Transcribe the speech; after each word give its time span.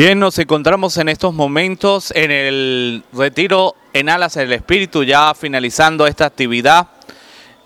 Bien, 0.00 0.18
nos 0.18 0.38
encontramos 0.38 0.96
en 0.96 1.10
estos 1.10 1.34
momentos 1.34 2.10
en 2.16 2.30
el 2.30 3.04
retiro 3.12 3.76
en 3.92 4.08
Alas 4.08 4.32
del 4.32 4.54
Espíritu, 4.54 5.04
ya 5.04 5.34
finalizando 5.34 6.06
esta 6.06 6.24
actividad 6.24 6.86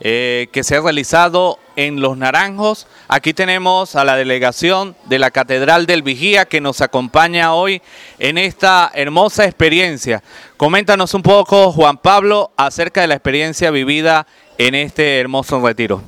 eh, 0.01 0.49
que 0.51 0.65
se 0.65 0.75
ha 0.75 0.81
realizado 0.81 1.61
en 1.77 2.01
Los 2.01 2.17
Naranjos. 2.17 2.89
Aquí 3.07 3.35
tenemos 3.35 3.95
a 3.95 4.03
la 4.03 4.17
delegación 4.17 4.97
de 5.05 5.21
la 5.21 5.31
Catedral 5.31 5.87
del 5.87 6.03
Vigía 6.03 6.47
que 6.47 6.61
nos 6.61 6.81
acompaña 6.81 7.55
hoy 7.55 7.81
en 8.19 8.37
esta 8.37 8.91
hermosa 8.93 9.45
experiencia. 9.45 10.21
Coméntanos 10.57 11.15
un 11.15 11.23
poco, 11.23 11.71
Juan 11.71 11.99
Pablo, 11.99 12.51
acerca 12.57 13.03
de 13.03 13.07
la 13.07 13.15
experiencia 13.15 13.71
vivida 13.71 14.27
en 14.59 14.75
este 14.75 15.21
hermoso 15.21 15.65
retiro. 15.65 16.03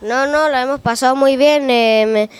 No, 0.00 0.26
no, 0.26 0.48
la 0.48 0.62
hemos 0.62 0.80
pasado 0.80 1.16
muy 1.16 1.36
bien. 1.36 1.68
Eh, 1.68 2.30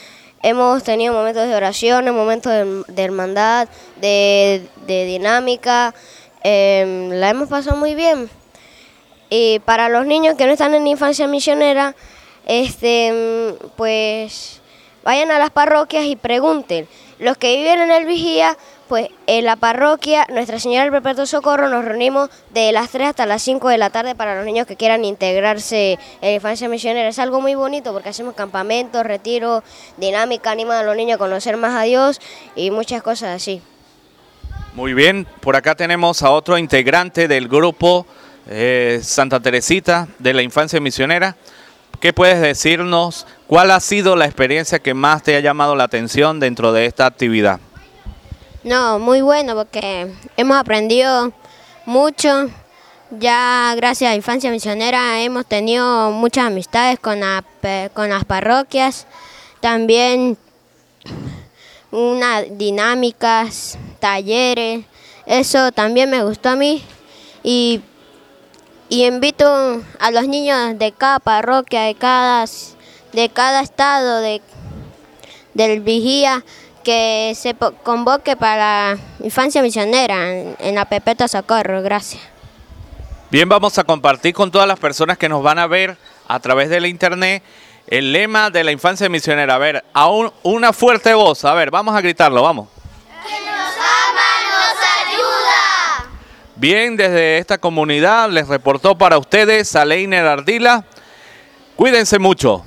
hemos 0.42 0.82
tenido 0.82 1.12
momentos 1.12 1.46
de 1.46 1.54
oración, 1.54 2.14
momentos 2.14 2.52
de, 2.52 3.02
hermandad, 3.02 3.68
de, 4.00 4.62
dinámica. 4.86 5.94
Em, 6.42 7.10
la 7.10 7.30
hemos 7.30 7.48
pasado 7.48 7.76
muy 7.76 7.94
bien. 7.94 8.30
Y 9.28 9.60
para 9.60 9.88
los 9.88 10.06
niños 10.06 10.36
que 10.36 10.46
no 10.46 10.52
están 10.52 10.74
en 10.74 10.86
infancia 10.86 11.26
misionera, 11.26 11.94
este, 12.46 13.54
pues 13.76 14.60
vayan 15.04 15.30
a 15.30 15.38
las 15.38 15.50
parroquias 15.50 16.04
y 16.04 16.16
pregunten. 16.16 16.88
Los 17.18 17.36
que 17.36 17.56
viven 17.56 17.80
en 17.80 17.90
el 17.92 18.06
Vigía, 18.06 18.56
pues 18.90 19.08
en 19.28 19.44
la 19.44 19.54
parroquia 19.54 20.26
Nuestra 20.30 20.58
Señora 20.58 20.82
del 20.82 20.90
Perpetuo 20.90 21.24
Socorro 21.24 21.68
nos 21.68 21.84
reunimos 21.84 22.28
de 22.52 22.72
las 22.72 22.90
3 22.90 23.10
hasta 23.10 23.24
las 23.24 23.40
5 23.40 23.68
de 23.68 23.78
la 23.78 23.90
tarde 23.90 24.16
para 24.16 24.34
los 24.34 24.44
niños 24.44 24.66
que 24.66 24.74
quieran 24.74 25.04
integrarse 25.04 25.92
en 25.92 26.30
la 26.30 26.32
infancia 26.32 26.68
misionera. 26.68 27.08
Es 27.08 27.20
algo 27.20 27.40
muy 27.40 27.54
bonito 27.54 27.92
porque 27.92 28.08
hacemos 28.08 28.34
campamentos, 28.34 29.06
retiros, 29.06 29.62
dinámica, 29.96 30.50
animan 30.50 30.78
a 30.78 30.82
los 30.82 30.96
niños 30.96 31.14
a 31.14 31.18
conocer 31.18 31.56
más 31.56 31.80
a 31.80 31.84
Dios 31.84 32.20
y 32.56 32.72
muchas 32.72 33.00
cosas 33.00 33.36
así. 33.36 33.62
Muy 34.74 34.92
bien, 34.92 35.24
por 35.38 35.54
acá 35.54 35.76
tenemos 35.76 36.24
a 36.24 36.30
otro 36.30 36.58
integrante 36.58 37.28
del 37.28 37.46
grupo 37.46 38.08
eh, 38.48 38.98
Santa 39.04 39.38
Teresita 39.38 40.08
de 40.18 40.34
la 40.34 40.42
infancia 40.42 40.80
misionera. 40.80 41.36
¿Qué 42.00 42.12
puedes 42.12 42.40
decirnos? 42.40 43.28
¿Cuál 43.46 43.70
ha 43.70 43.78
sido 43.78 44.16
la 44.16 44.24
experiencia 44.24 44.80
que 44.80 44.94
más 44.94 45.22
te 45.22 45.36
ha 45.36 45.40
llamado 45.40 45.76
la 45.76 45.84
atención 45.84 46.40
dentro 46.40 46.72
de 46.72 46.86
esta 46.86 47.06
actividad? 47.06 47.60
No, 48.62 48.98
muy 48.98 49.22
bueno 49.22 49.54
porque 49.54 50.12
hemos 50.36 50.58
aprendido 50.58 51.32
mucho. 51.86 52.50
Ya 53.10 53.72
gracias 53.74 54.12
a 54.12 54.14
Infancia 54.14 54.50
Misionera 54.50 55.22
hemos 55.22 55.46
tenido 55.46 56.10
muchas 56.10 56.48
amistades 56.48 56.98
con, 57.00 57.20
con 57.94 58.10
las 58.10 58.24
parroquias. 58.26 59.06
También 59.60 60.36
unas 61.90 62.44
dinámicas, 62.58 63.78
talleres. 63.98 64.84
Eso 65.24 65.72
también 65.72 66.10
me 66.10 66.22
gustó 66.22 66.50
a 66.50 66.56
mí. 66.56 66.82
Y, 67.42 67.80
y 68.90 69.06
invito 69.06 69.82
a 69.98 70.10
los 70.10 70.28
niños 70.28 70.78
de 70.78 70.92
cada 70.92 71.18
parroquia, 71.18 71.84
de 71.84 71.94
cada, 71.94 72.44
de 73.14 73.28
cada 73.30 73.62
estado, 73.62 74.18
de, 74.20 74.42
del 75.54 75.80
vigía, 75.80 76.44
que 76.82 77.32
se 77.36 77.54
convoque 77.82 78.36
para 78.36 78.96
infancia 79.20 79.62
misionera 79.62 80.32
en, 80.32 80.74
la 80.74 80.84
Pepeta 80.84 81.28
Socorro. 81.28 81.82
Gracias. 81.82 82.22
Bien, 83.30 83.48
vamos 83.48 83.78
a 83.78 83.84
compartir 83.84 84.34
con 84.34 84.50
todas 84.50 84.66
las 84.66 84.78
personas 84.78 85.18
que 85.18 85.28
nos 85.28 85.42
van 85.42 85.58
a 85.58 85.66
ver 85.66 85.96
a 86.26 86.40
través 86.40 86.68
de 86.68 86.80
la 86.80 86.88
internet 86.88 87.42
el 87.86 88.12
lema 88.12 88.50
de 88.50 88.64
la 88.64 88.72
infancia 88.72 89.08
misionera. 89.08 89.54
A 89.54 89.58
ver, 89.58 89.84
a 89.92 90.08
una 90.42 90.72
fuerte 90.72 91.14
voz. 91.14 91.44
A 91.44 91.54
ver, 91.54 91.70
vamos 91.70 91.94
a 91.94 92.00
gritarlo, 92.00 92.42
vamos. 92.42 92.68
Que 93.26 93.44
nos 93.44 93.74
ama, 93.76 94.28
nos 94.48 95.14
ayuda. 95.14 96.10
Bien, 96.56 96.96
desde 96.96 97.38
esta 97.38 97.58
comunidad 97.58 98.30
les 98.30 98.48
reportó 98.48 98.96
para 98.96 99.18
ustedes 99.18 99.74
a 99.76 99.84
Leiner 99.84 100.26
Ardila. 100.26 100.84
Cuídense 101.76 102.18
mucho. 102.18 102.64